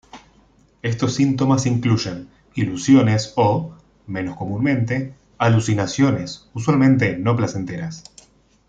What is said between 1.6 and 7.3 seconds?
incluyen ilusiones o, menos comúnmente, alucinaciones, usualmente